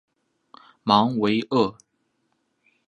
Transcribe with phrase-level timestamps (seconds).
[0.83, 1.77] 芒维厄。